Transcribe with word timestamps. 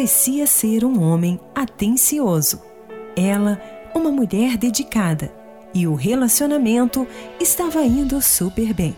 Parecia 0.00 0.46
ser 0.46 0.82
um 0.82 1.02
homem 1.02 1.38
atencioso, 1.54 2.58
ela, 3.14 3.60
uma 3.94 4.10
mulher 4.10 4.56
dedicada, 4.56 5.30
e 5.74 5.86
o 5.86 5.94
relacionamento 5.94 7.06
estava 7.38 7.82
indo 7.82 8.18
super 8.22 8.72
bem. 8.72 8.96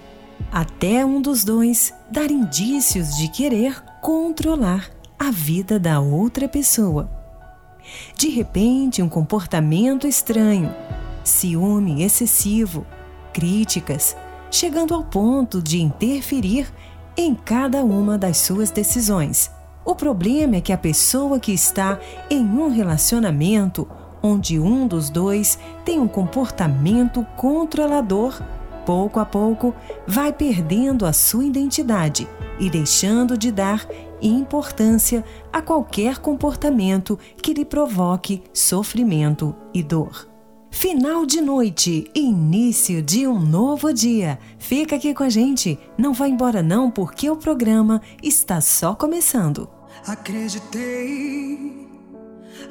Até 0.53 1.05
um 1.05 1.21
dos 1.21 1.43
dois 1.43 1.93
dar 2.09 2.31
indícios 2.31 3.17
de 3.17 3.27
querer 3.27 3.83
controlar 4.01 4.93
a 5.19 5.33
vida 5.33 5.77
da 5.77 5.99
outra 5.99 6.47
pessoa. 6.47 7.11
De 8.17 8.29
repente, 8.29 9.03
um 9.03 9.09
comportamento 9.09 10.07
estranho, 10.07 10.73
ciúme 11.25 12.05
excessivo, 12.05 12.87
críticas, 13.33 14.17
chegando 14.53 14.95
ao 14.95 15.03
ponto 15.03 15.61
de 15.61 15.83
interferir 15.83 16.73
em 17.17 17.35
cada 17.35 17.83
uma 17.83 18.17
das 18.17 18.37
suas 18.37 18.71
decisões. 18.71 19.51
O 19.85 19.95
problema 19.95 20.57
é 20.57 20.61
que 20.61 20.73
a 20.73 20.79
pessoa 20.79 21.41
que 21.41 21.53
está 21.53 21.99
em 22.31 22.45
um 22.45 22.69
relacionamento 22.69 23.89
onde 24.23 24.59
um 24.59 24.87
dos 24.87 25.11
dois 25.11 25.59
tem 25.85 25.99
um 25.99 26.07
comportamento 26.07 27.27
controlador, 27.37 28.41
pouco 28.87 29.19
a 29.19 29.25
pouco 29.25 29.75
vai 30.07 30.33
perdendo 30.33 31.05
a 31.05 31.13
sua 31.13 31.45
identidade 31.45 32.29
e 32.61 32.71
deixando 32.71 33.37
de 33.37 33.51
dar 33.51 33.87
importância 34.21 35.25
a 35.53 35.61
qualquer 35.61 36.19
comportamento 36.19 37.19
que 37.43 37.53
lhe 37.53 37.65
provoque 37.65 38.43
sofrimento 38.53 39.55
e 39.75 39.83
dor. 39.83 40.29
Final 40.71 41.27
de 41.27 41.41
noite, 41.41 42.11
início 42.15 43.03
de 43.03 43.27
um 43.27 43.39
novo 43.39 43.93
dia. 43.93 44.39
Fica 44.59 44.97
aqui 44.97 45.13
com 45.13 45.23
a 45.23 45.29
gente, 45.29 45.79
não 45.99 46.15
vá 46.15 46.27
embora 46.27 46.63
não, 46.63 46.91
porque 46.91 47.29
o 47.29 47.37
programa 47.37 48.01
está 48.23 48.59
só 48.61 48.95
começando. 48.95 49.69
Acreditei, 50.07 51.89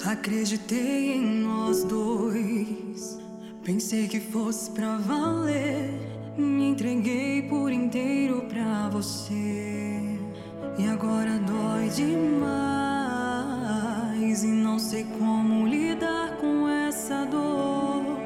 acreditei 0.06 1.14
em 1.14 1.42
nós 1.42 1.86
dois. 1.86 3.18
Pensei 3.64 4.10
que 4.10 4.20
fosse 4.20 4.70
pra 4.72 4.98
valer, 4.98 5.94
me 6.38 6.68
entreguei 6.68 7.44
por 7.44 7.72
inteiro 7.72 8.42
pra 8.50 8.90
você. 8.90 10.20
E 10.78 10.88
agora 10.92 11.40
dói 11.40 11.88
demais 11.90 12.74
e 14.44 14.48
não 14.48 14.78
sei 14.78 15.06
como 15.18 15.66
lidar 15.66 16.36
com 16.36 16.68
essa 16.68 17.26
dor. 17.26 18.21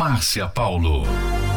Márcia 0.00 0.48
Paulo. 0.48 1.49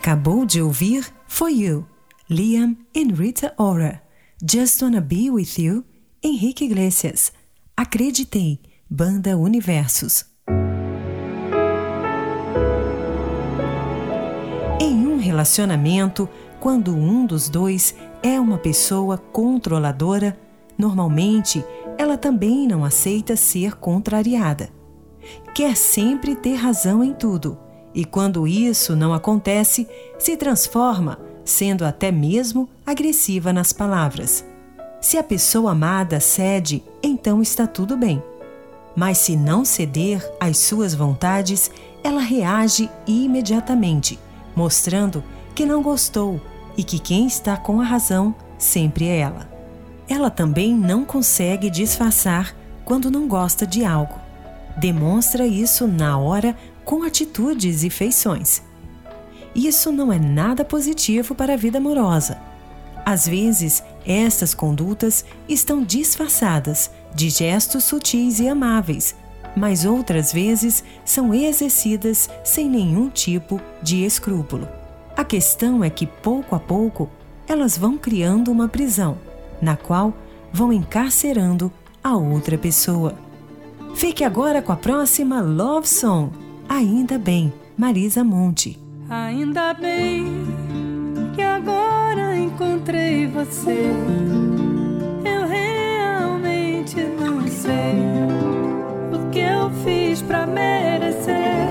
Acabou 0.00 0.46
de 0.46 0.62
ouvir 0.62 1.06
For 1.28 1.50
You, 1.50 1.86
Liam 2.26 2.74
and 2.96 3.14
Rita 3.14 3.52
Ora, 3.58 4.02
Just 4.42 4.80
Wanna 4.80 5.02
Be 5.02 5.30
With 5.30 5.58
You, 5.58 5.84
Henrique 6.24 6.64
Iglesias, 6.64 7.30
Acreditei, 7.76 8.60
Banda 8.88 9.36
Universos. 9.36 10.24
Em 14.80 15.06
um 15.06 15.18
relacionamento, 15.18 16.26
quando 16.60 16.96
um 16.96 17.26
dos 17.26 17.50
dois 17.50 17.94
é 18.22 18.40
uma 18.40 18.56
pessoa 18.56 19.18
controladora, 19.18 20.34
normalmente 20.78 21.62
ela 21.98 22.16
também 22.16 22.66
não 22.66 22.86
aceita 22.86 23.36
ser 23.36 23.76
contrariada. 23.76 24.70
Quer 25.54 25.76
sempre 25.76 26.34
ter 26.34 26.54
razão 26.54 27.04
em 27.04 27.12
tudo 27.12 27.58
e 27.94 28.04
quando 28.04 28.46
isso 28.46 28.94
não 28.94 29.12
acontece, 29.12 29.86
se 30.18 30.36
transforma, 30.36 31.18
sendo 31.44 31.84
até 31.84 32.12
mesmo 32.12 32.68
agressiva 32.86 33.52
nas 33.52 33.72
palavras. 33.72 34.44
Se 35.00 35.16
a 35.16 35.22
pessoa 35.22 35.72
amada 35.72 36.20
cede, 36.20 36.82
então 37.02 37.40
está 37.40 37.66
tudo 37.66 37.96
bem. 37.96 38.22
Mas 38.94 39.18
se 39.18 39.36
não 39.36 39.64
ceder 39.64 40.28
às 40.38 40.58
suas 40.58 40.94
vontades, 40.94 41.70
ela 42.04 42.20
reage 42.20 42.90
imediatamente, 43.06 44.18
mostrando 44.54 45.24
que 45.54 45.64
não 45.64 45.82
gostou 45.82 46.40
e 46.76 46.84
que 46.84 46.98
quem 46.98 47.26
está 47.26 47.56
com 47.56 47.80
a 47.80 47.84
razão 47.84 48.34
sempre 48.58 49.06
é 49.06 49.18
ela. 49.18 49.50
Ela 50.08 50.28
também 50.30 50.74
não 50.74 51.04
consegue 51.04 51.70
disfarçar 51.70 52.54
quando 52.84 53.10
não 53.10 53.28
gosta 53.28 53.66
de 53.66 53.84
algo. 53.84 54.14
demonstra 54.76 55.46
isso 55.46 55.86
na 55.86 56.18
hora 56.18 56.56
com 56.90 57.04
atitudes 57.04 57.84
e 57.84 57.88
feições. 57.88 58.60
Isso 59.54 59.92
não 59.92 60.12
é 60.12 60.18
nada 60.18 60.64
positivo 60.64 61.36
para 61.36 61.54
a 61.54 61.56
vida 61.56 61.78
amorosa. 61.78 62.36
Às 63.06 63.28
vezes, 63.28 63.80
estas 64.04 64.54
condutas 64.54 65.24
estão 65.48 65.84
disfarçadas 65.84 66.90
de 67.14 67.30
gestos 67.30 67.84
sutis 67.84 68.40
e 68.40 68.48
amáveis, 68.48 69.14
mas 69.56 69.84
outras 69.84 70.32
vezes 70.32 70.82
são 71.04 71.32
exercidas 71.32 72.28
sem 72.42 72.68
nenhum 72.68 73.08
tipo 73.08 73.60
de 73.80 74.04
escrúpulo. 74.04 74.66
A 75.16 75.22
questão 75.22 75.84
é 75.84 75.90
que, 75.90 76.08
pouco 76.08 76.56
a 76.56 76.58
pouco, 76.58 77.08
elas 77.46 77.78
vão 77.78 77.96
criando 77.96 78.50
uma 78.50 78.66
prisão, 78.66 79.16
na 79.62 79.76
qual 79.76 80.12
vão 80.52 80.72
encarcerando 80.72 81.72
a 82.02 82.16
outra 82.16 82.58
pessoa. 82.58 83.14
Fique 83.94 84.24
agora 84.24 84.60
com 84.60 84.72
a 84.72 84.76
próxima 84.76 85.40
Love 85.40 85.86
Song. 85.86 86.49
Ainda 86.72 87.18
bem, 87.18 87.52
Marisa 87.76 88.22
Monte. 88.22 88.78
Ainda 89.08 89.74
bem 89.74 90.24
que 91.34 91.42
agora 91.42 92.38
encontrei 92.38 93.26
você. 93.26 93.90
Eu 95.24 95.48
realmente 95.48 96.94
não 97.20 97.44
sei 97.48 97.96
o 99.12 99.30
que 99.30 99.40
eu 99.40 99.68
fiz 99.82 100.22
pra 100.22 100.46
merecer 100.46 101.66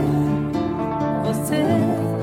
você. 1.23 2.18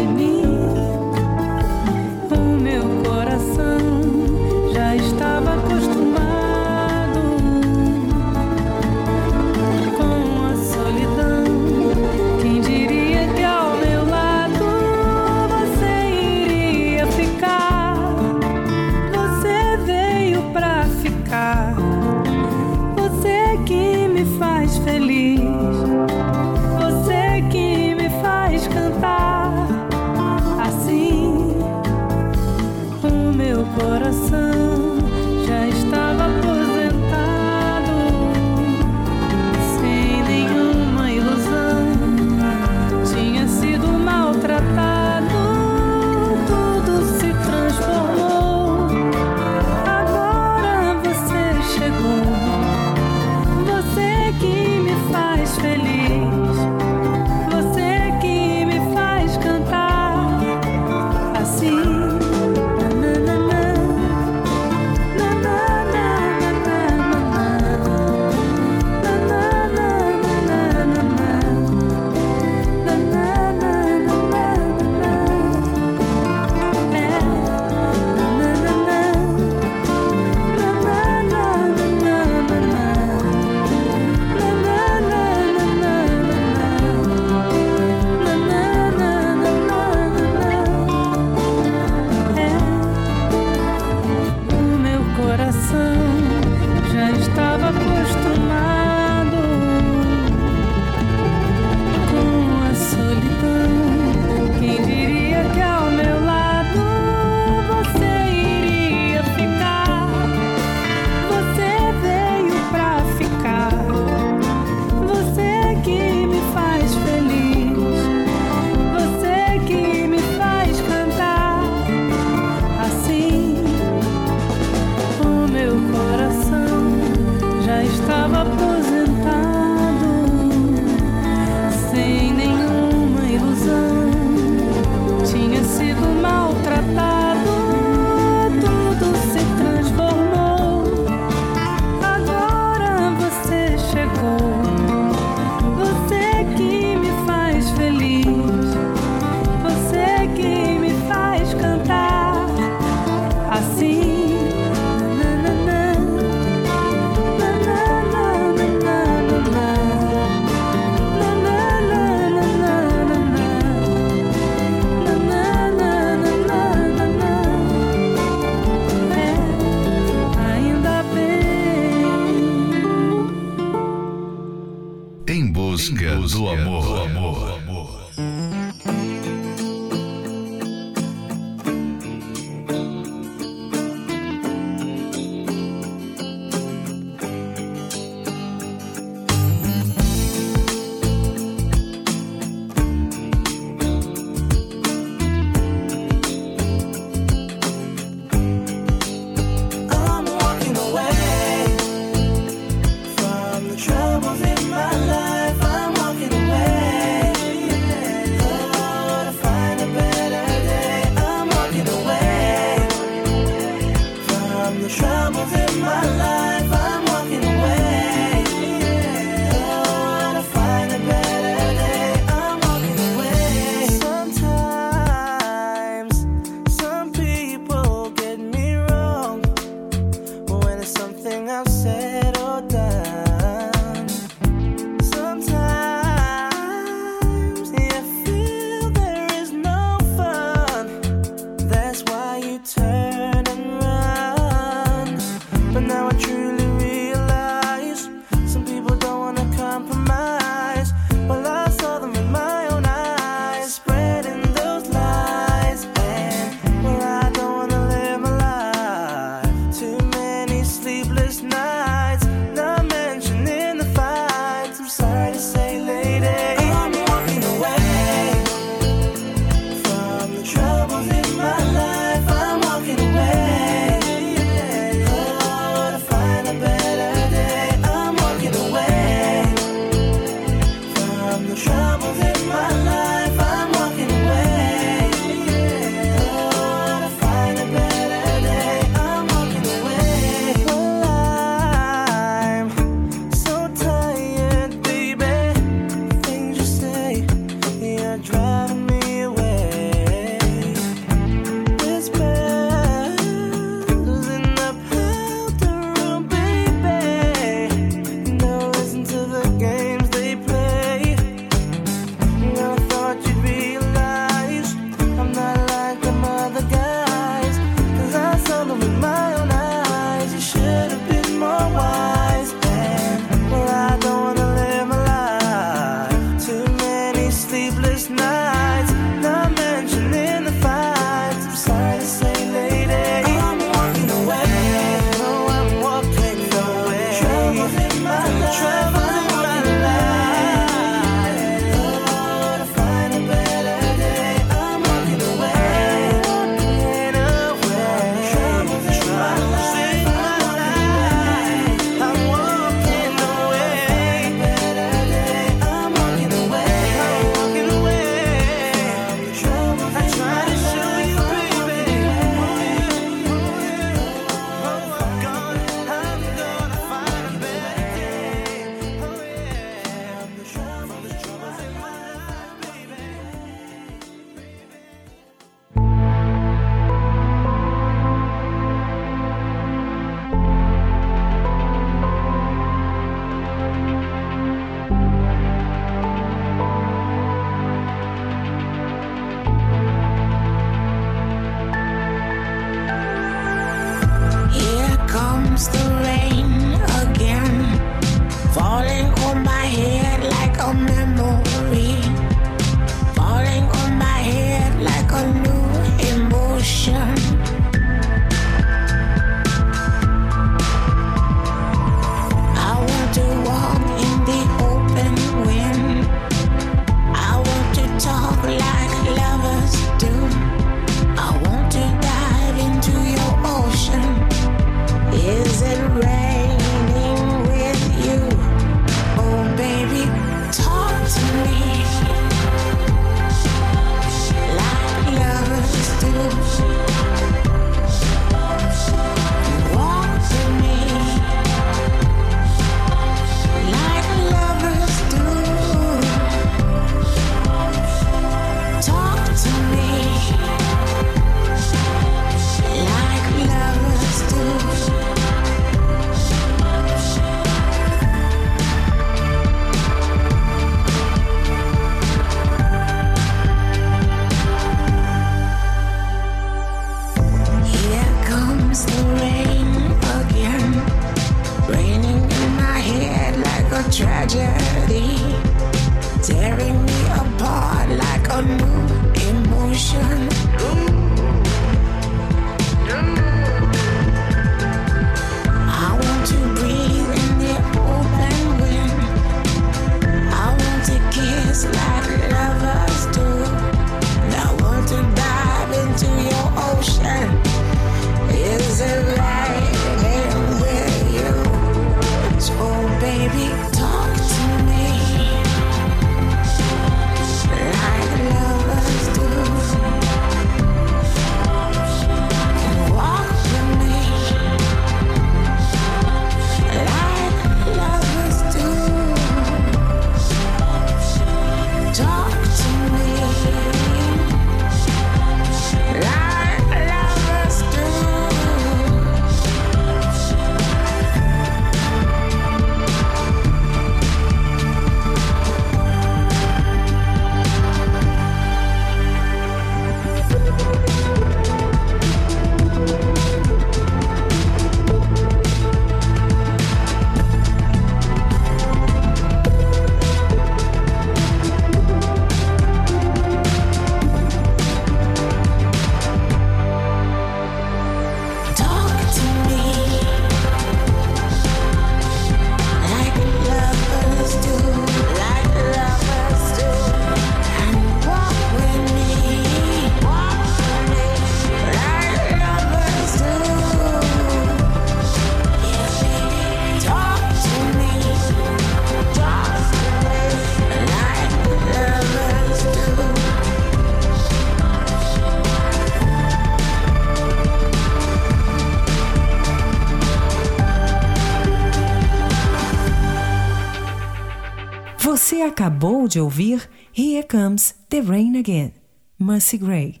acabou 595.52 596.08
de 596.08 596.18
ouvir 596.18 596.66
Here 596.96 597.22
Comes 597.28 597.74
the 597.90 598.00
Rain 598.00 598.38
Again, 598.38 598.72
Mercy 599.18 599.58
Gray. 599.58 600.00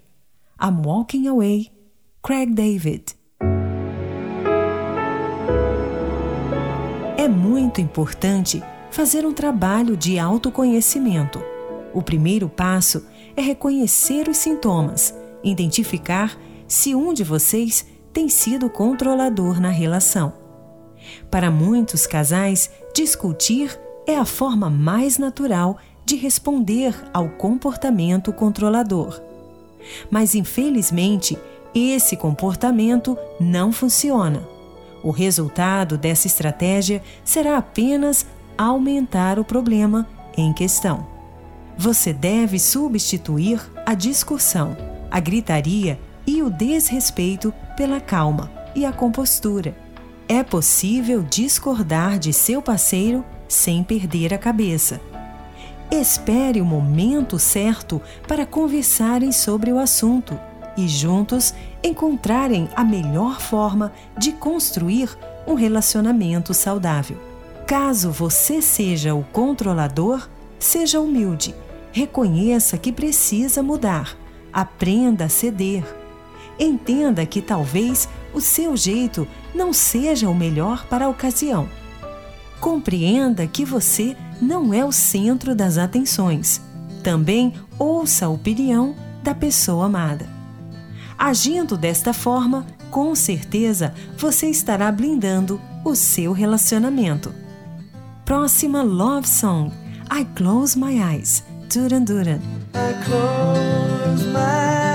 I'm 0.58 0.80
Walking 0.82 1.28
Away, 1.28 1.70
Craig 2.22 2.54
David. 2.54 3.14
É 7.18 7.28
muito 7.28 7.82
importante 7.82 8.62
fazer 8.90 9.26
um 9.26 9.34
trabalho 9.34 9.94
de 9.94 10.18
autoconhecimento. 10.18 11.38
O 11.92 12.00
primeiro 12.02 12.48
passo 12.48 13.06
é 13.36 13.42
reconhecer 13.42 14.30
os 14.30 14.38
sintomas, 14.38 15.14
identificar 15.44 16.34
se 16.66 16.94
um 16.94 17.12
de 17.12 17.24
vocês 17.24 17.86
tem 18.10 18.26
sido 18.26 18.70
controlador 18.70 19.60
na 19.60 19.68
relação. 19.68 20.32
Para 21.30 21.50
muitos 21.50 22.06
casais, 22.06 22.70
discutir 22.94 23.78
é 24.06 24.16
a 24.16 24.24
forma 24.24 24.68
mais 24.68 25.18
natural 25.18 25.78
de 26.04 26.16
responder 26.16 26.94
ao 27.12 27.28
comportamento 27.28 28.32
controlador. 28.32 29.20
Mas 30.10 30.34
infelizmente, 30.34 31.38
esse 31.74 32.16
comportamento 32.16 33.16
não 33.40 33.72
funciona. 33.72 34.42
O 35.02 35.10
resultado 35.10 35.96
dessa 35.96 36.26
estratégia 36.26 37.02
será 37.24 37.58
apenas 37.58 38.26
aumentar 38.56 39.38
o 39.38 39.44
problema 39.44 40.06
em 40.36 40.52
questão. 40.52 41.06
Você 41.76 42.12
deve 42.12 42.58
substituir 42.58 43.60
a 43.86 43.94
discussão, 43.94 44.76
a 45.10 45.18
gritaria 45.18 45.98
e 46.26 46.42
o 46.42 46.50
desrespeito 46.50 47.52
pela 47.76 48.00
calma 48.00 48.50
e 48.74 48.84
a 48.84 48.92
compostura. 48.92 49.74
É 50.28 50.42
possível 50.42 51.22
discordar 51.22 52.18
de 52.18 52.32
seu 52.32 52.62
parceiro 52.62 53.24
sem 53.52 53.84
perder 53.84 54.32
a 54.32 54.38
cabeça. 54.38 55.00
Espere 55.90 56.60
o 56.60 56.64
momento 56.64 57.38
certo 57.38 58.00
para 58.26 58.46
conversarem 58.46 59.30
sobre 59.30 59.70
o 59.70 59.78
assunto 59.78 60.38
e 60.76 60.88
juntos 60.88 61.52
encontrarem 61.84 62.68
a 62.74 62.82
melhor 62.82 63.40
forma 63.40 63.92
de 64.16 64.32
construir 64.32 65.10
um 65.46 65.52
relacionamento 65.52 66.54
saudável. 66.54 67.18
Caso 67.66 68.10
você 68.10 68.62
seja 68.62 69.14
o 69.14 69.22
controlador, 69.22 70.28
seja 70.58 70.98
humilde, 70.98 71.54
reconheça 71.92 72.78
que 72.78 72.90
precisa 72.90 73.62
mudar, 73.62 74.16
aprenda 74.50 75.26
a 75.26 75.28
ceder. 75.28 75.84
Entenda 76.58 77.26
que 77.26 77.42
talvez 77.42 78.08
o 78.32 78.40
seu 78.40 78.76
jeito 78.76 79.28
não 79.54 79.74
seja 79.74 80.28
o 80.28 80.34
melhor 80.34 80.86
para 80.86 81.04
a 81.04 81.08
ocasião. 81.08 81.68
Compreenda 82.62 83.44
que 83.44 83.64
você 83.64 84.16
não 84.40 84.72
é 84.72 84.84
o 84.84 84.92
centro 84.92 85.52
das 85.52 85.78
atenções. 85.78 86.60
Também 87.02 87.54
ouça 87.76 88.26
a 88.26 88.28
opinião 88.28 88.94
da 89.20 89.34
pessoa 89.34 89.86
amada. 89.86 90.28
Agindo 91.18 91.76
desta 91.76 92.12
forma, 92.12 92.64
com 92.88 93.16
certeza 93.16 93.92
você 94.16 94.46
estará 94.48 94.92
blindando 94.92 95.60
o 95.84 95.96
seu 95.96 96.30
relacionamento. 96.30 97.34
Próxima 98.24 98.80
Love 98.80 99.26
Song: 99.26 99.72
I 100.08 100.24
Close 100.36 100.78
My 100.78 101.00
Eyes, 101.00 101.42
Duran 101.68 102.04
Duran. 102.04 102.38
I 102.74 102.94
close 103.04 104.24
my 104.26 104.91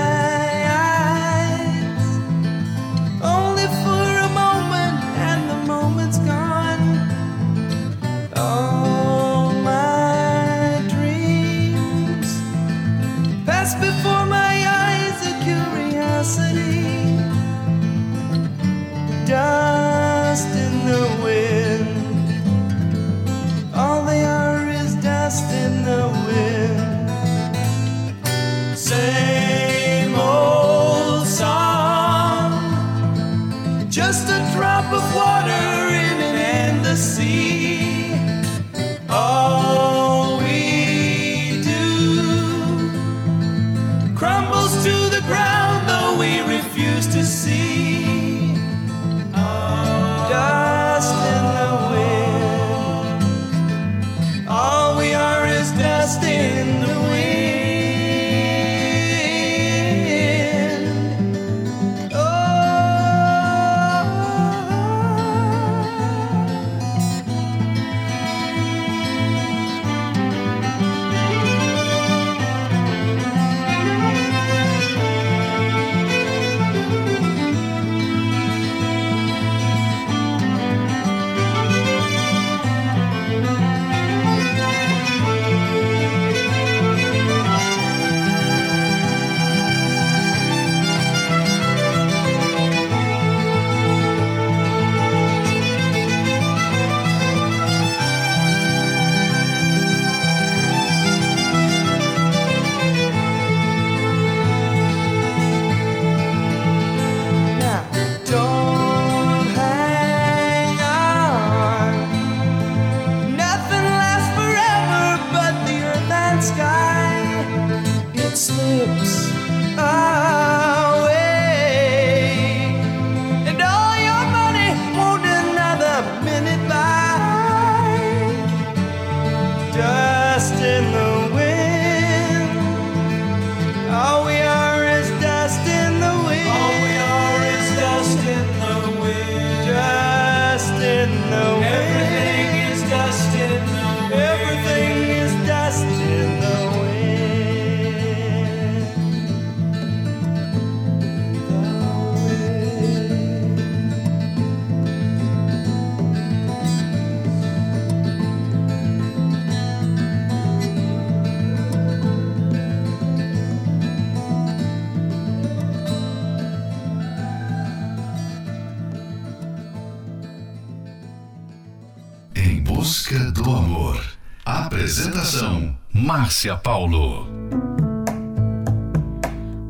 Apresentação: 174.98 175.76
Márcia 175.94 176.56
Paulo. 176.56 177.28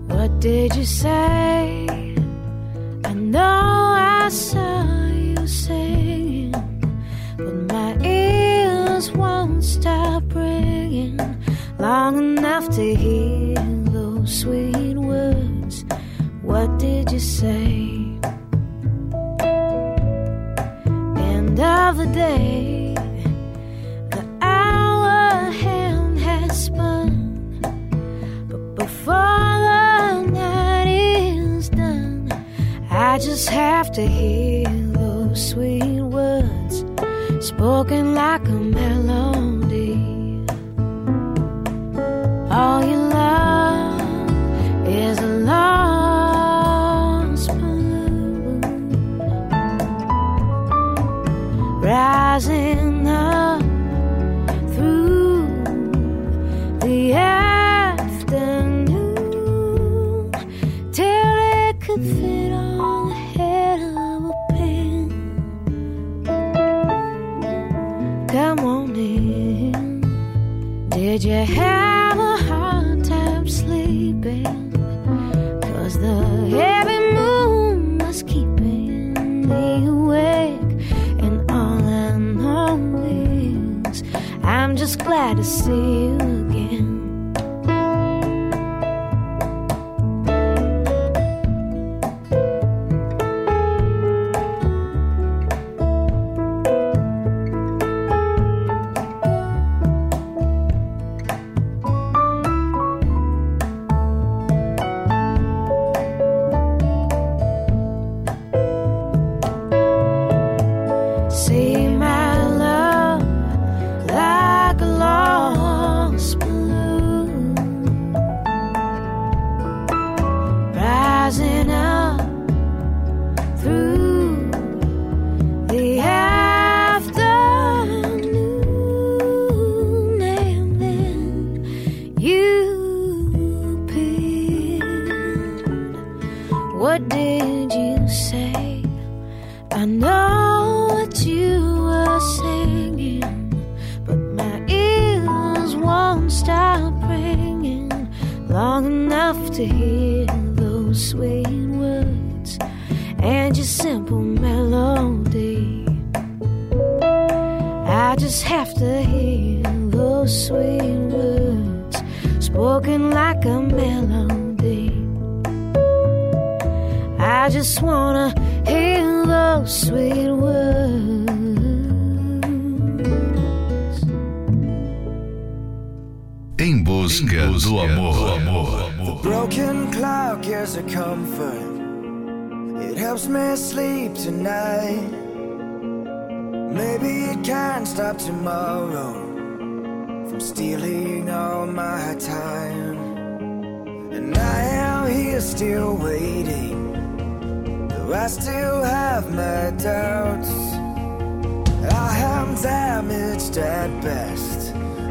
What 0.08 0.30
did 0.40 0.74
you 0.74 0.86
say? 0.86 1.86
I 3.04 3.12
know 3.12 3.94
I 3.94 4.30
saw 4.30 4.86
you 5.12 5.46
singing, 5.46 6.52
but 7.36 7.70
my 7.70 7.94
ears 8.02 9.10
won't 9.12 9.62
stop 9.62 10.22
ringing 10.34 11.18
long 11.78 12.16
enough 12.16 12.70
to 12.70 12.94
hear 12.94 13.27
to 33.98 34.06
hear 34.06 34.64
those 34.92 35.50
sweet 35.50 36.00
words 36.02 36.84
spoken 37.44 38.14
like 38.14 38.37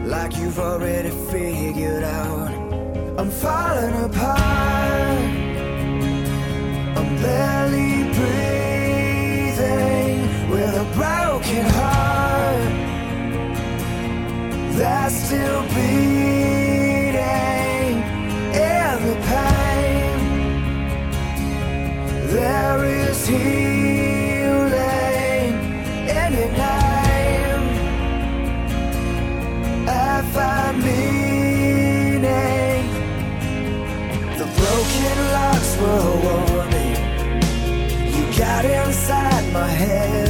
like 0.08 0.38
you've 0.38 0.58
already 0.58 1.10
figured 1.30 2.04
out. 2.04 2.50
I'm 3.20 3.30
falling 3.30 3.93
apart, 4.06 5.20
I'm 6.98 7.15
barely 7.22 8.04
breathing 8.17 9.70
with 10.50 10.74
a 10.76 10.86
broken 10.96 11.65
heart 11.78 12.72
that's 14.78 15.13
still 15.13 15.63
beating. 15.76 17.17
in 18.54 18.98
the 19.08 19.15
pain 19.28 20.20
there 22.32 22.80
is 22.86 23.28
healing. 23.28 23.77
head. 39.78 40.30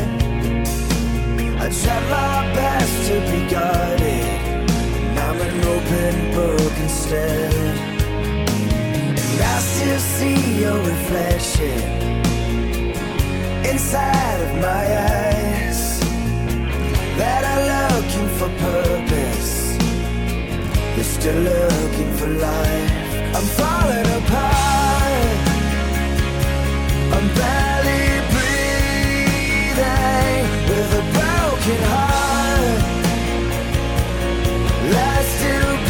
I 1.64 1.68
tried 1.82 2.06
my 2.18 2.54
best 2.60 2.96
to 3.08 3.16
be 3.32 3.40
guarded, 3.54 4.28
and 5.08 5.20
I'm 5.26 5.40
an 5.48 5.56
open 5.76 6.14
book 6.38 6.76
instead. 6.86 7.54
And 9.32 9.42
I 9.56 9.60
still 9.60 10.02
see 10.16 10.40
your 10.64 10.78
reflection 10.92 11.80
inside 13.72 14.40
of 14.48 14.52
my 14.68 14.84
eyes. 15.14 15.82
That 17.20 17.42
are 17.52 17.64
looking 17.74 18.30
for 18.38 18.50
purpose, 18.70 19.56
you're 20.96 21.12
still 21.18 21.42
looking 21.52 22.12
for 22.20 22.30
life. 22.50 22.94
I'm 23.38 23.48
falling 23.60 24.10
apart. 24.20 25.38
I'm 27.16 27.28
barely 27.40 28.07
broken 31.68 31.84
heart. 31.84 32.82
Let's 34.90 35.42
do. 35.42 35.87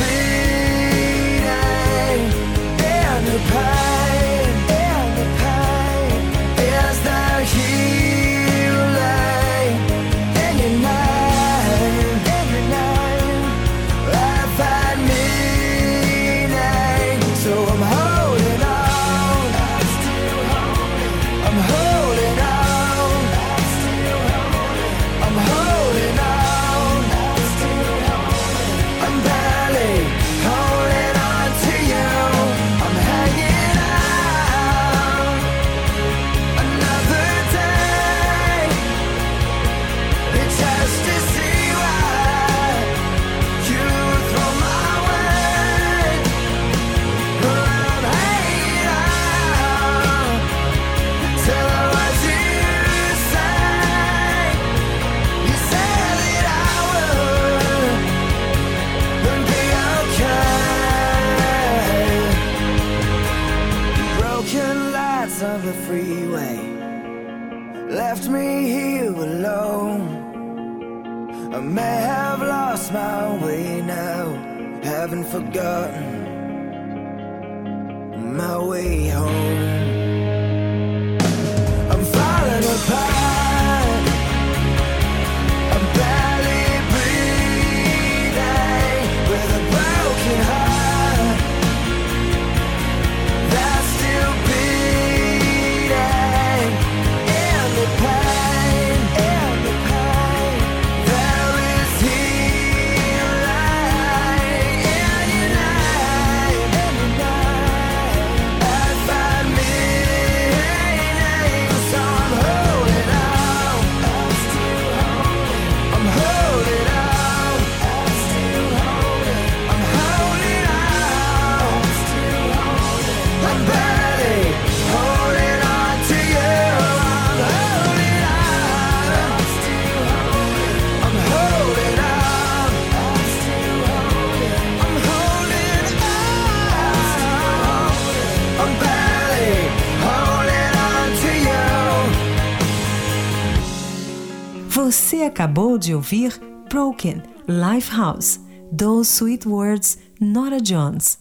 Você 144.78 145.24
acabou 145.24 145.76
de 145.76 145.96
ouvir 145.96 146.40
Broken, 146.70 147.24
Lifehouse, 147.48 148.40
Those 148.78 149.10
Sweet 149.12 149.48
Words, 149.48 149.98
Nora 150.22 150.62
Jones. 150.62 151.18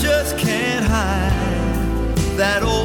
just 0.02 0.38
can't 0.38 0.86
hide 0.86 2.16
that 2.38 2.62
old 2.62 2.77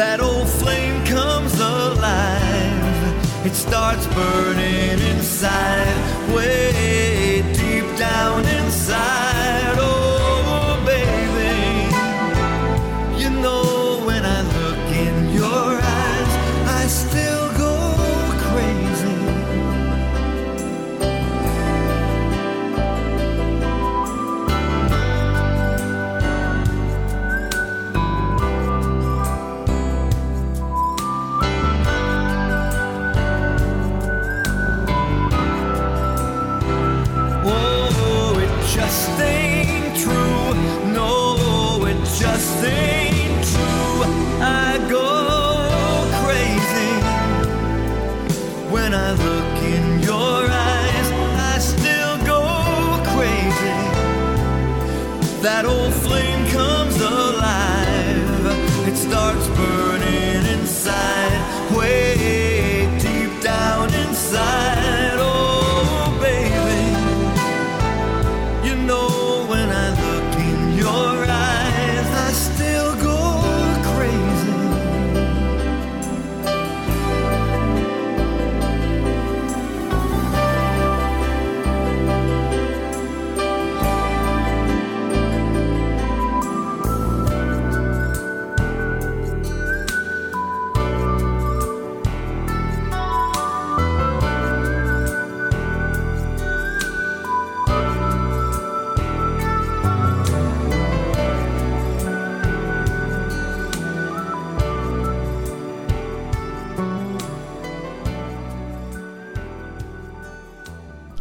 That 0.00 0.22
old 0.22 0.48
flame 0.48 1.04
comes 1.04 1.60
alive. 1.60 3.44
It 3.44 3.54
starts 3.54 4.06
burning 4.06 4.98
inside, 5.12 6.34
way 6.34 6.69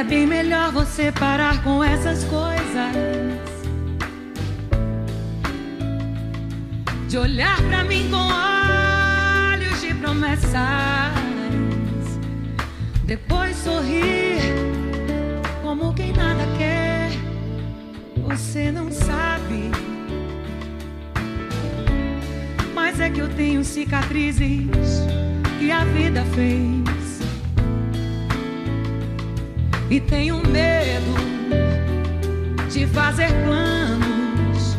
É 0.00 0.04
bem 0.04 0.26
melhor 0.26 0.72
você 0.72 1.12
parar 1.12 1.62
com 1.62 1.84
essas 1.84 2.24
coisas. 2.24 2.96
De 7.06 7.18
olhar 7.18 7.60
pra 7.64 7.84
mim 7.84 8.08
com 8.08 8.16
olhos 8.16 9.78
de 9.82 9.92
promessas, 9.94 10.54
depois 13.04 13.54
sorrir 13.58 14.40
como 15.62 15.92
quem 15.92 16.14
nada 16.14 16.46
quer. 16.56 17.10
Você 18.26 18.72
não 18.72 18.90
sabe. 18.90 19.70
Mas 22.74 23.00
é 23.00 23.10
que 23.10 23.20
eu 23.20 23.28
tenho 23.28 23.62
cicatrizes 23.62 25.04
que 25.58 25.70
a 25.70 25.84
vida 25.84 26.24
fez. 26.34 26.79
E 29.90 29.98
tenho 29.98 30.36
medo 30.46 31.14
de 32.70 32.86
fazer 32.86 33.28
planos, 33.44 34.76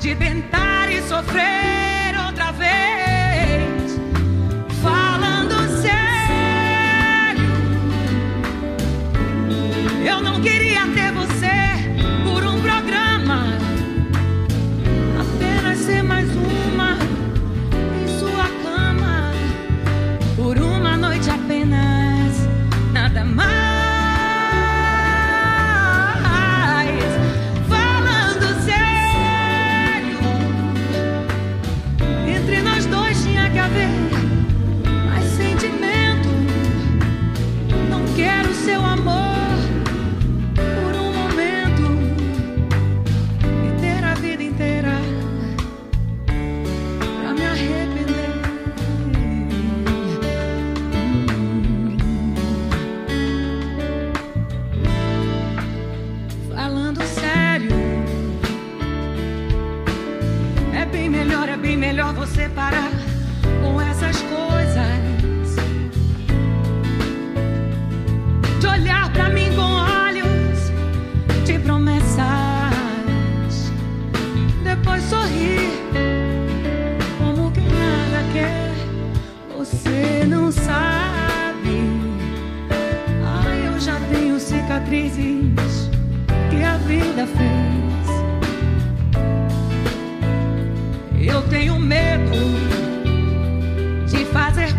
de 0.00 0.14
tentar 0.14 0.90
e 0.90 1.02
sofrer 1.02 1.91
com 63.62 63.80
essas 63.80 64.22
coisas. 64.22 65.56
De 68.60 68.66
olhar 68.66 69.12
pra 69.12 69.28
mim 69.30 69.50
com 69.54 69.62
olhos 69.62 70.70
de 71.44 71.58
promessas, 71.58 72.22
depois 74.62 75.02
sorrir 75.04 75.70
como 77.18 77.50
quem 77.50 77.64
nada 77.64 78.24
quer. 78.32 78.70
Você 79.58 80.24
não 80.26 80.52
sabe. 80.52 81.90
Ai, 83.24 83.66
eu 83.66 83.80
já 83.80 83.98
tenho 84.12 84.38
cicatrizes 84.38 85.90
que 86.50 86.62
a 86.62 86.76
vida 86.78 87.26
fez. 87.26 87.61
Tenho 91.52 91.78
medo 91.78 92.32
de 94.06 94.24
fazer 94.24 94.72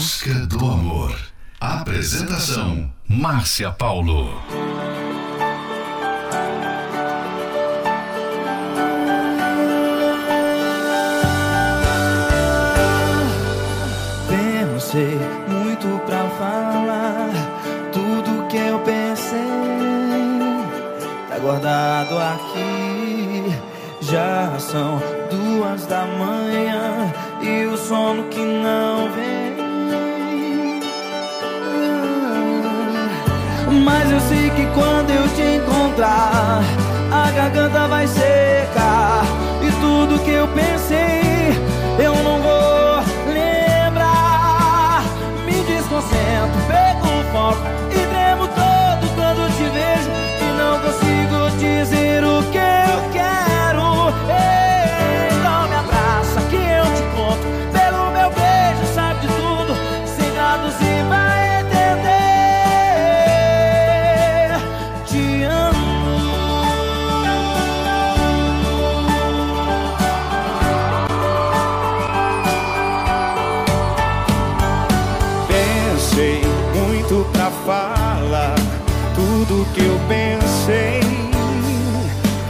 busca 0.00 0.32
do 0.46 0.58
amor. 0.64 1.14
Apresentação: 1.60 2.90
Márcia 3.06 3.70
Paulo. 3.70 4.32
Pensei 14.26 15.18
muito 15.46 16.00
pra 16.06 16.24
falar 16.30 17.30
tudo 17.92 18.48
que 18.48 18.56
eu 18.56 18.78
pensei. 18.78 19.38
Tá 21.28 21.38
guardado 21.40 22.18
aqui. 22.18 23.44
Já 24.00 24.58
são 24.58 24.98
duas 25.30 25.84
da 25.84 26.06
manhã 26.06 27.12
e 27.42 27.66
o 27.66 27.76
sono 27.76 28.24
que 28.30 28.40
não 28.40 29.12
vem. 29.12 29.49
Mas 33.84 34.10
eu 34.10 34.20
sei 34.20 34.50
que 34.50 34.66
quando 34.74 35.10
eu 35.10 35.26
te 35.34 35.42
encontrar, 35.56 36.62
a 37.10 37.30
garganta 37.30 37.88
vai 37.88 38.06
secar. 38.06 39.22
E 39.62 39.70
tudo 39.80 40.22
que 40.22 40.30
eu 40.32 40.46
pensei, 40.48 41.09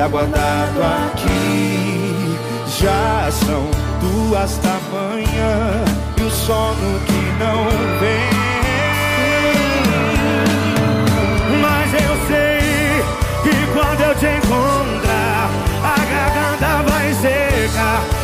Tá 0.01 0.09
guardado 0.09 0.82
aqui. 0.82 2.34
Já 2.80 3.30
são 3.30 3.70
duas 4.01 4.57
da 4.57 4.78
manhã 4.90 5.84
e 6.16 6.22
o 6.22 6.30
sono 6.30 7.01
que 7.01 7.20
não 7.38 7.66
vem. 8.01 8.30
Mas 11.61 11.92
eu 11.92 12.16
sei 12.28 13.05
que 13.42 13.55
quando 13.74 14.01
eu 14.01 14.14
te 14.14 14.24
encontrar, 14.38 15.51
a 15.84 15.98
garganta 16.09 16.90
vai 16.90 17.12
secar 17.12 18.20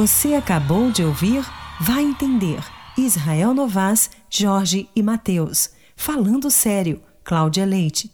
Você 0.00 0.32
acabou 0.32 0.90
de 0.90 1.04
ouvir 1.04 1.44
Vai 1.78 2.02
Entender. 2.02 2.58
Israel 2.96 3.52
Novas, 3.52 4.10
Jorge 4.30 4.88
e 4.96 5.02
Mateus. 5.02 5.72
Falando 5.94 6.50
sério, 6.50 7.02
Cláudia 7.22 7.66
Leite. 7.66 8.10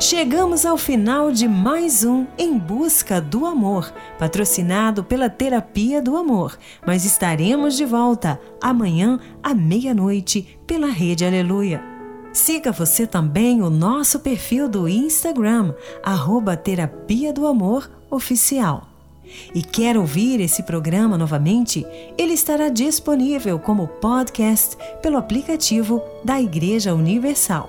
Chegamos 0.00 0.66
ao 0.66 0.76
final 0.76 1.30
de 1.30 1.46
mais 1.46 2.02
um 2.02 2.26
Em 2.36 2.58
Busca 2.58 3.20
do 3.20 3.46
Amor, 3.46 3.92
patrocinado 4.18 5.04
pela 5.04 5.30
Terapia 5.30 6.02
do 6.02 6.16
Amor. 6.16 6.58
Mas 6.84 7.04
estaremos 7.04 7.76
de 7.76 7.84
volta 7.84 8.40
amanhã 8.60 9.20
à 9.40 9.54
meia-noite 9.54 10.58
pela 10.66 10.88
Rede 10.88 11.24
Aleluia. 11.24 11.97
Siga 12.32 12.70
você 12.70 13.06
também 13.06 13.62
o 13.62 13.70
nosso 13.70 14.20
perfil 14.20 14.68
do 14.68 14.88
Instagram, 14.88 15.74
arroba 16.02 16.56
Terapia 16.56 17.32
do 17.32 17.46
Amor 17.46 17.90
Oficial. 18.10 18.86
E 19.54 19.62
quer 19.62 19.96
ouvir 19.96 20.40
esse 20.40 20.62
programa 20.62 21.18
novamente? 21.18 21.86
Ele 22.16 22.34
estará 22.34 22.68
disponível 22.68 23.58
como 23.58 23.88
podcast 23.88 24.76
pelo 25.02 25.16
aplicativo 25.16 26.02
da 26.24 26.40
Igreja 26.40 26.94
Universal. 26.94 27.68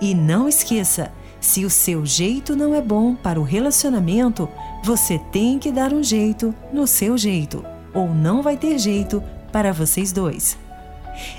E 0.00 0.14
não 0.14 0.48
esqueça, 0.48 1.12
se 1.40 1.64
o 1.64 1.70
seu 1.70 2.04
jeito 2.04 2.56
não 2.56 2.74
é 2.74 2.80
bom 2.80 3.14
para 3.14 3.40
o 3.40 3.44
relacionamento, 3.44 4.48
você 4.82 5.18
tem 5.30 5.58
que 5.58 5.70
dar 5.70 5.92
um 5.92 6.02
jeito 6.02 6.54
no 6.72 6.86
seu 6.86 7.16
jeito, 7.16 7.64
ou 7.94 8.08
não 8.08 8.42
vai 8.42 8.56
ter 8.56 8.78
jeito 8.78 9.22
para 9.52 9.72
vocês 9.72 10.12
dois. 10.12 10.58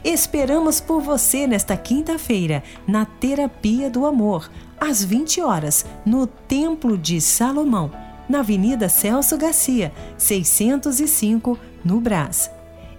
Esperamos 0.03 0.80
por 0.80 1.01
você 1.01 1.47
nesta 1.47 1.75
quinta-feira, 1.75 2.63
na 2.88 3.05
Terapia 3.05 3.89
do 3.89 4.05
Amor, 4.05 4.49
às 4.80 5.03
20 5.03 5.41
horas, 5.41 5.86
no 6.05 6.28
Templo 6.28 6.97
de 6.97 7.19
Salomão, 7.19 7.91
na 8.30 8.39
Avenida 8.39 8.89
Celso 8.89 9.38
Garcia, 9.38 9.91
605, 10.17 11.57
no 11.84 11.99
Brás. 11.99 12.51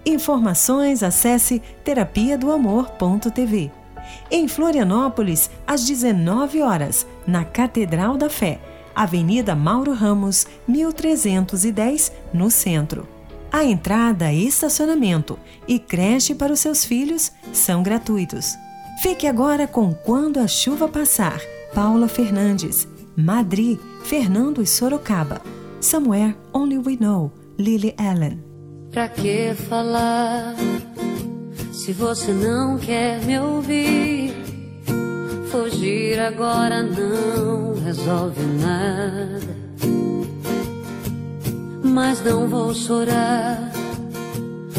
Informações 0.04 1.02
acesse 1.02 1.60
terapia 1.84 2.38
do 2.38 2.50
amor.tv. 2.50 3.70
Em 4.30 4.48
Florianópolis, 4.48 5.50
às 5.66 5.84
19 5.84 6.62
horas, 6.62 7.06
na 7.26 7.44
Catedral 7.44 8.16
da 8.16 8.30
Fé, 8.30 8.58
Avenida 8.94 9.54
Mauro 9.54 9.92
Ramos, 9.92 10.46
1310, 10.66 12.10
no 12.32 12.50
centro. 12.50 13.17
A 13.50 13.64
entrada, 13.64 14.32
estacionamento 14.32 15.38
e 15.66 15.78
creche 15.78 16.34
para 16.34 16.52
os 16.52 16.60
seus 16.60 16.84
filhos 16.84 17.32
são 17.52 17.82
gratuitos. 17.82 18.54
Fique 19.02 19.26
agora 19.26 19.66
com 19.66 19.94
Quando 19.94 20.38
a 20.38 20.46
Chuva 20.46 20.88
Passar, 20.88 21.40
Paula 21.74 22.08
Fernandes. 22.08 22.86
Madrid, 23.16 23.78
Fernando 24.04 24.62
e 24.62 24.66
Sorocaba. 24.66 25.40
Somewhere 25.80 26.36
Only 26.52 26.78
We 26.78 26.96
Know, 26.96 27.32
Lily 27.58 27.94
Allen. 27.96 28.42
Pra 28.90 29.08
que 29.08 29.54
falar 29.68 30.54
se 31.72 31.92
você 31.92 32.32
não 32.32 32.78
quer 32.78 33.24
me 33.24 33.38
ouvir? 33.38 34.34
Fugir 35.50 36.20
agora 36.20 36.82
não 36.82 37.74
resolve 37.82 38.42
nada. 38.60 39.67
Mas 41.88 42.22
não 42.22 42.46
vou 42.46 42.74
chorar 42.74 43.70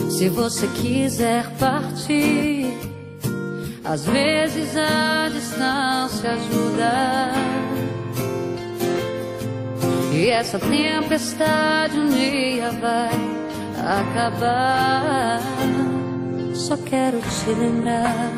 se 0.10 0.30
você 0.30 0.68
quiser 0.68 1.50
partir. 1.58 2.78
Às 3.84 4.06
vezes 4.06 4.76
a 4.78 5.30
distância 5.30 6.32
ajuda. 6.32 7.32
E 10.14 10.28
essa 10.28 10.60
tempestade 10.60 11.98
um 11.98 12.10
dia 12.10 12.72
vai 12.72 13.40
acabar. 13.80 15.42
Só 16.54 16.78
quero 16.78 17.20
te 17.20 17.50
lembrar 17.58 18.32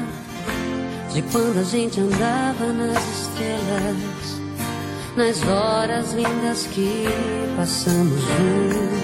de 1.13 1.21
quando 1.23 1.59
a 1.59 1.63
gente 1.63 1.99
andava 1.99 2.71
nas 2.71 3.03
estrelas, 3.19 4.40
nas 5.15 5.41
horas 5.43 6.13
lindas 6.13 6.67
que 6.67 7.05
passamos 7.57 8.19
juntos. 8.21 9.01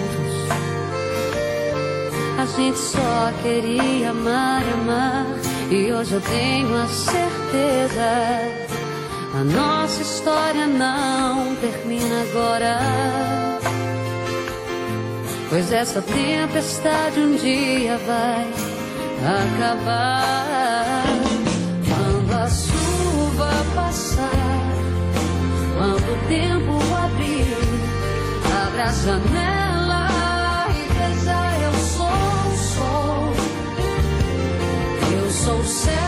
A 2.38 2.46
gente 2.56 2.78
só 2.78 3.32
queria 3.42 4.10
amar 4.10 4.62
e 4.62 4.72
amar, 4.72 5.26
e 5.70 5.92
hoje 5.92 6.14
eu 6.14 6.20
tenho 6.20 6.76
a 6.76 6.86
certeza. 6.86 8.58
A 9.34 9.44
nossa 9.44 10.00
história 10.00 10.66
não 10.66 11.54
termina 11.56 12.22
agora. 12.22 12.78
Pois 15.50 15.72
essa 15.72 16.02
tempestade 16.02 17.20
um 17.20 17.36
dia 17.36 17.98
vai 17.98 18.46
acabar. 19.24 20.97
Quando 25.78 26.12
o 26.12 26.18
tempo 26.26 26.72
abrir, 26.92 27.56
abra 28.66 28.84
a 28.84 28.92
janela 28.92 30.08
e 30.70 30.82
veja 30.92 31.38
eu 31.62 31.72
sou 31.72 32.06
o 32.06 32.56
sol. 32.56 33.32
Eu 35.12 35.30
sou 35.30 35.60
o 35.60 35.64
céu 35.64 36.07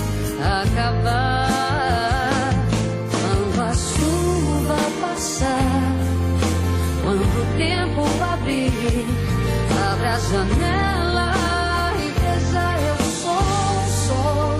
acabar. 0.43 2.29
Quando 3.11 3.61
a 3.61 3.73
chuva 3.73 4.77
passar, 5.01 5.95
quando 7.03 7.21
o 7.21 7.45
tempo 7.57 8.01
abrir, 8.23 9.05
abre 9.91 10.07
a 10.07 10.19
janela 10.19 11.29
e 11.97 12.07
veja 12.19 12.65
eu 12.89 12.99
sou 13.21 13.45
o 13.77 13.87
sol. 14.07 14.57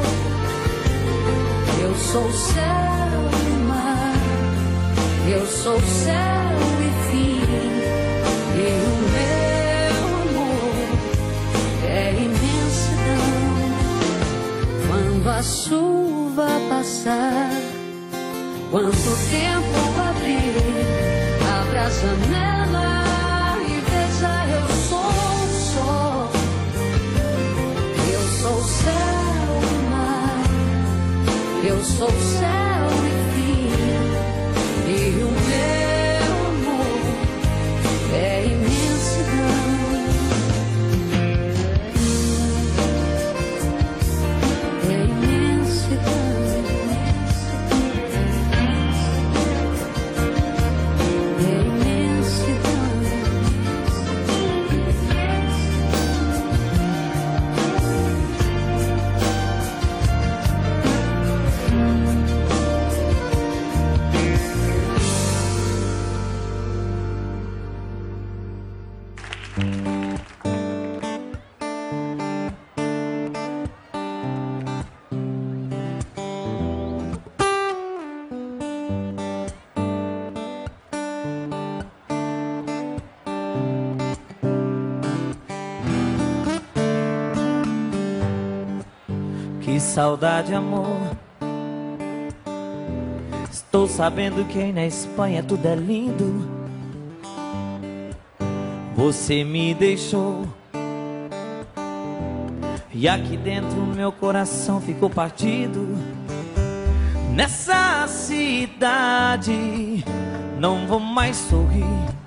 Eu 1.82 1.94
sou 1.96 2.32
céu 2.32 3.30
e 3.48 3.54
mar. 3.68 4.16
Eu 5.28 5.46
sou 5.48 5.80
céu 5.80 6.58
e 6.80 6.90
fim. 7.10 7.42
A 15.42 15.44
chuva 15.44 16.46
passar, 16.70 17.50
quando 18.70 18.90
o 18.90 19.18
tempo 19.32 20.00
abrir, 20.10 20.54
abre 21.60 21.78
a 21.80 21.90
janela 21.90 23.58
e 23.68 23.82
veja 23.90 24.34
eu 24.60 24.68
sou 24.88 25.00
o 25.00 25.50
sol. 25.74 26.30
Eu 28.14 28.24
sou 28.40 28.56
o 28.56 28.64
céu 28.64 29.50
o 29.64 29.90
mar. 29.90 30.44
Eu 31.64 31.84
sou 31.84 32.08
o 32.08 32.22
céu 32.38 32.71
saudade, 90.02 90.52
amor. 90.56 90.98
Estou 93.52 93.88
sabendo 93.88 94.44
que 94.48 94.58
aí 94.58 94.74
na 94.74 94.84
Espanha 94.84 95.44
tudo 95.44 95.64
é 95.68 95.76
lindo. 95.76 96.50
Você 98.96 99.44
me 99.44 99.76
deixou. 99.76 100.48
E 102.92 103.08
aqui 103.08 103.38
dentro 103.38 103.78
meu 103.96 104.12
coração 104.12 104.82
ficou 104.82 105.08
partido. 105.08 105.96
Nessa 107.36 108.08
cidade 108.08 110.04
não 110.60 110.88
vou 110.88 111.00
mais 111.00 111.38
sorrir. 111.38 112.21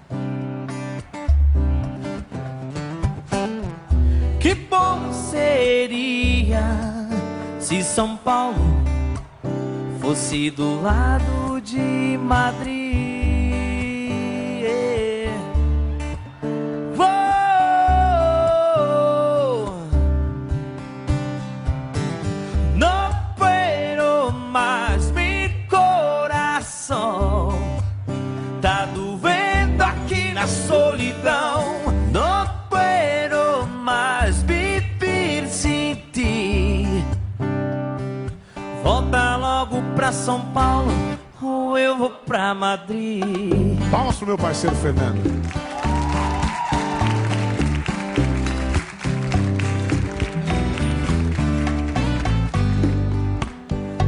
Se 7.64 7.82
São 7.82 8.14
Paulo 8.14 8.58
fosse 9.98 10.50
do 10.50 10.82
lado 10.82 11.62
de 11.62 12.18
Madrid. 12.18 12.83
São 40.24 40.40
Paulo 40.40 40.90
ou 41.42 41.76
eu 41.76 41.98
vou 41.98 42.08
pra 42.08 42.54
Madrid. 42.54 43.22
Palmas 43.90 44.16
pro 44.16 44.28
meu 44.28 44.38
parceiro 44.38 44.74
Fernando. 44.76 45.20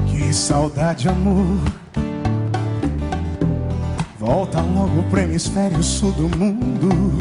Que 0.09 0.33
saudade, 0.33 1.07
amor. 1.07 1.59
Volta 4.19 4.63
logo 4.63 5.03
pro 5.11 5.21
hemisfério 5.21 5.83
sul 5.83 6.13
do 6.13 6.35
mundo. 6.35 7.19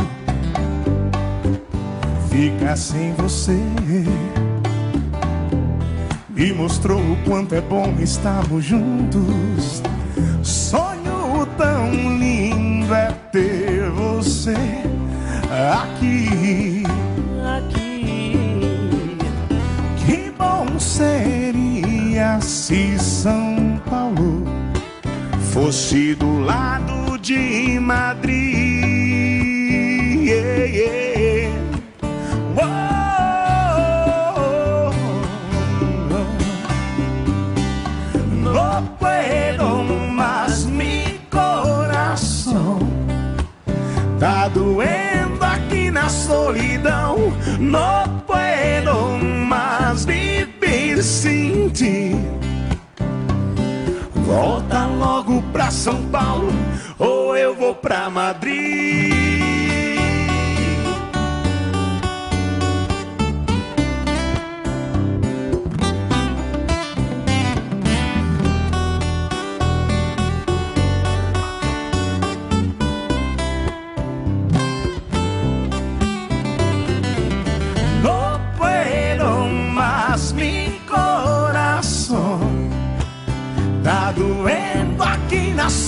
Ficar 2.29 2.77
sem 2.77 3.11
você 3.15 3.59
me 6.35 6.51
mostrou 6.51 6.99
o 6.99 7.15
quanto 7.23 7.55
é 7.55 7.61
bom 7.61 7.95
estarmos 7.99 8.65
juntos. 8.65 9.81
Sonho 10.43 11.47
tão 11.57 12.17
lindo 12.17 12.93
é 12.93 13.11
ter 13.31 13.89
você 13.91 14.55
aqui. 15.81 16.83
Aqui. 17.57 18.33
Que 20.05 20.31
bom 20.37 20.77
seria 20.77 22.39
se 22.41 22.99
São 22.99 23.81
Paulo 23.89 24.43
fosse 25.53 26.13
do 26.15 26.39
lado 26.41 27.17
de 27.17 27.79
Madrid. 27.79 28.54
Na 46.05 46.09
solidão. 46.09 47.33
Não 47.59 48.19
puedo 48.27 49.17
mais 49.47 50.05
viver 50.05 51.01
sem 51.01 51.67
ti. 51.69 52.15
Volta 54.13 54.85
logo 54.85 55.41
pra 55.51 55.71
São 55.71 56.03
Paulo, 56.05 56.51
ou 56.99 57.35
eu 57.35 57.55
vou 57.55 57.73
pra 57.73 58.09
Madrid. 58.09 59.04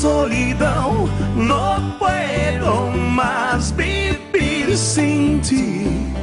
solidão. 0.07 1.09
No 1.35 1.97
puedo 1.99 2.91
más 3.11 3.71
vivir 3.71 4.77
sem 4.77 5.39
ti. 5.39 6.15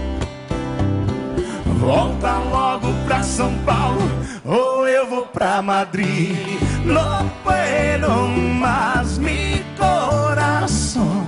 Volta 1.78 2.38
logo 2.50 2.88
pra 3.06 3.22
São 3.22 3.52
Paulo 3.66 4.08
ou 4.44 4.88
eu 4.88 5.06
vou 5.06 5.26
pra 5.26 5.60
Madrid. 5.60 6.36
No 6.84 7.30
puedo 7.44 8.28
más 8.60 9.18
mi 9.18 9.62
coração. 9.76 11.26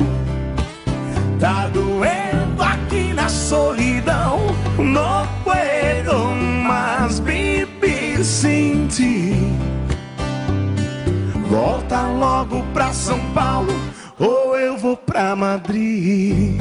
Tá 1.38 1.68
doendo 1.68 2.62
aqui 2.62 3.12
na 3.12 3.28
solidão. 3.28 4.38
No 4.78 5.26
puedo 5.44 6.30
más 6.66 7.20
vivir 7.20 8.24
sem 8.24 8.86
ti. 8.86 9.55
Volta 11.56 12.02
logo 12.08 12.62
pra 12.74 12.92
São 12.92 13.18
Paulo 13.32 13.72
ou 14.18 14.58
eu 14.58 14.76
vou 14.76 14.94
pra 14.94 15.34
Madrid. 15.34 16.60